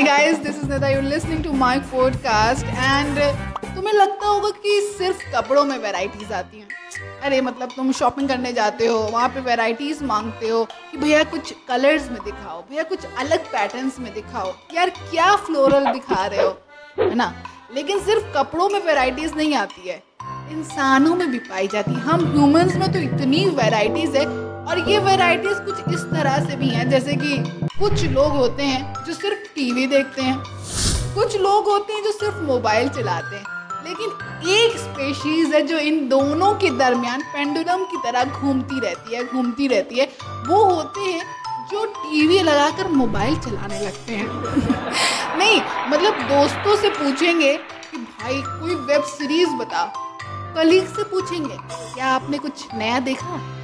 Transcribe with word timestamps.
Hi 0.00 0.08
guys 0.08 0.38
this 0.38 0.56
is 0.56 0.72
Nida 0.72 0.88
you 0.88 1.00
listening 1.00 1.44
to 1.44 1.52
my 1.52 1.78
podcast 1.78 2.66
and 2.66 3.18
तुम्हें 3.76 3.94
लगता 3.94 4.26
होगा 4.26 4.50
कि 4.50 4.94
सिर्फ़ 4.98 5.36
कपड़ों 5.36 5.64
में 5.64 5.78
वैरायटीज 5.78 6.32
आती 6.32 6.58
हैं। 6.58 6.68
अरे 7.20 7.40
मतलब 7.40 7.68
तुम 7.76 7.92
शॉपिंग 7.92 8.28
करने 8.28 8.52
जाते 8.52 8.86
हो, 8.86 8.98
वहाँ 8.98 9.28
पे 9.28 9.40
वैरायटीज 9.40 10.02
मांगते 10.02 10.48
हो 10.48 10.64
कि 10.64 10.98
भैया 10.98 11.24
कुछ 11.24 11.54
कलर्स 11.68 12.10
में 12.10 12.18
दिखाओ, 12.24 12.62
भैया 12.62 12.82
कुछ 12.82 12.98
अलग 13.18 13.44
पैटर्न्स 13.44 13.98
में 13.98 14.14
दिखाओ। 14.14 14.54
यार, 14.74 14.90
क्या 14.90 15.36
फ्लोरल 15.36 15.92
दिखा 15.92 16.26
रहे 16.26 16.42
हो? 16.42 16.58
है 16.98 17.14
ना? 17.14 17.44
लेकिन 17.74 18.00
सिर्फ़ 18.00 18.22
कपड़ों 18.34 18.68
में 18.68 18.84
वैरायटीज 18.86 19.32
नहीं 19.36 19.54
आती 19.54 19.88
है। 19.88 20.02
इंसानों 20.50 21.14
में 21.14 21.30
भी 21.30 21.38
पाई 21.38 21.68
जाती 21.68 21.92
है। 21.92 22.00
हम 22.00 22.32
ह्यूमंस 22.32 22.76
में 22.76 22.92
तो 22.92 22.98
इतनी 22.98 23.46
वैरायटीज 23.46 24.16
है 24.16 24.49
और 24.70 24.78
ये 24.88 24.98
वेराइटीज़ 24.98 25.60
कुछ 25.60 25.94
इस 25.94 26.00
तरह 26.00 26.38
से 26.48 26.56
भी 26.56 26.68
हैं, 26.68 26.88
जैसे 26.90 27.14
कि 27.14 27.36
कुछ 27.78 28.04
लोग 28.04 28.32
होते 28.32 28.62
हैं 28.62 29.04
जो 29.04 29.12
सिर्फ़ 29.12 29.38
टीवी 29.54 29.86
देखते 29.86 30.22
हैं, 30.22 30.36
कुछ 31.14 31.36
लोग 31.36 31.68
होते 31.68 31.92
हैं 31.92 32.02
जो 32.04 32.12
सिर्फ़ 32.12 32.36
मोबाइल 32.42 32.88
चलाते 32.88 33.36
हैं, 33.36 33.44
लेकिन 33.84 34.48
एक 34.52 34.76
स्पेशीज 34.76 35.54
है 35.54 35.62
जो 35.66 35.78
इन 35.78 36.08
दोनों 36.08 36.54
के 36.54 36.70
दरमियान 36.78 37.22
पेंडुलम 37.32 37.84
की 37.84 37.96
तरह 37.96 38.24
घूमती 38.24 38.80
रहती 38.80 39.16
है, 39.16 39.24
घूमती 39.24 39.66
रहती 39.68 39.98
है। 39.98 40.08
वो 40.46 40.64
होते 40.64 41.00
हैं 41.00 41.22
जो 41.72 41.84
टीवी 41.96 42.42
लगाकर 42.42 42.88
मोबाइल 42.88 43.36
चलाने 43.36 43.80
लगते 43.80 44.12
हैं। 44.12 44.26
नहीं 45.38 45.60
मतलब 45.90 46.28
दोस्तों 46.28 46.76
से 46.76 46.88
पूछेंगे 46.88 47.56
कि 47.56 47.98
भाई, 47.98 48.42
कोई 48.42 48.74
वेब 48.74 49.02
सीरीज़ 49.02 49.56
बता 49.56 49.92
कलीग 50.56 50.86
से 50.86 51.02
पूछेंगे, 51.04 51.56
क्या 51.94 52.06
आपने 52.06 52.38
कुछ 52.38 52.66
नया 52.74 52.98
देखा? 53.00 53.59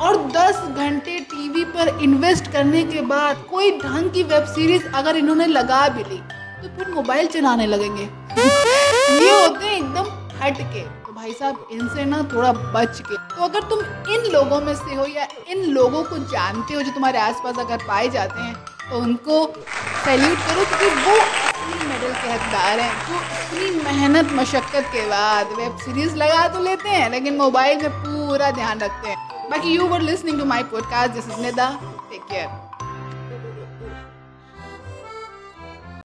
और 0.00 0.16
10 0.32 0.60
घंटे 0.76 1.18
टीवी 1.30 1.64
पर 1.72 1.88
इन्वेस्ट 2.02 2.50
करने 2.52 2.82
के 2.84 3.00
बाद 3.06 3.44
कोई 3.50 3.70
ढंग 3.78 4.10
की 4.10 4.22
वेब 4.24 4.44
सीरीज़ 4.54 4.86
अगर 4.94 5.16
इन्होंने 5.16 5.46
लगा 5.48 5.88
भी 5.88 6.04
ली 6.04 6.20
तो 6.62 6.68
फिर 6.76 6.88
मोबाइल 6.94 7.26
चलाने 7.28 7.66
लगेंगे। 7.66 8.02
ये 8.02 9.30
होते 9.32 9.66
हैं 9.66 9.76
एकदम 9.76 10.06
हट 10.42 10.58
के 10.72 10.82
तो 11.06 11.12
भाई 11.12 11.32
साहब, 11.32 11.66
इनसे 11.72 12.04
ना 12.04 12.22
थोड़ा 12.32 12.52
बच 12.52 13.00
के। 13.00 13.16
तो 13.16 13.44
अगर 13.44 13.68
तुम 13.70 13.80
इन 14.14 14.30
लोगों 14.32 14.60
में 14.60 14.74
से 14.76 14.94
हो 14.94 15.06
या 15.06 15.26
इन 15.50 15.64
लोगों 15.72 16.02
को 16.04 16.18
जानते 16.32 16.74
हो 16.74 16.82
जो 16.82 16.92
तुम्हारे 16.92 17.18
आसपास 17.20 17.58
अगर 17.58 17.86
पाए 17.88 18.08
जाते 18.08 18.40
हैं 18.40 18.54
तो 18.90 18.98
उनको 18.98 19.46
सैल्यूट 20.04 20.38
करो 20.38 20.64
क्योंकि 20.66 20.86
वो 21.00 21.16
असली 21.16 21.88
मेडल 21.88 22.12
के 22.12 22.28
हकदार 22.28 22.80
हैं, 22.80 22.92
जो 23.08 23.14
इतनी 23.16 23.84
मेहनत, 23.84 24.32
मशक्क़त 24.34 24.88
के 24.94 25.06
बाद 25.08 25.52
वेब 25.58 25.76
सीरीज़ 25.84 26.16
लगा 26.16 26.46
तो 26.48 26.62
लेते 26.62 26.88
हैं, 26.88 27.10
लेकिन 27.10 27.36
मोबाइल 27.36 27.82
में 27.82 28.02
पूरा 28.30 28.50
ध्यान 28.50 28.80
रखते 28.80 29.08
हैं। 29.08 29.50
बाकी 29.50 29.74
you 29.74 29.86
were 29.88 30.00
listening 30.00 30.38
to 30.38 30.44
my 30.46 30.62
podcast 30.72 31.14
this 31.14 31.28
is 31.28 31.40
Nida 31.42 31.70
take 32.10 32.22
care 32.24 32.69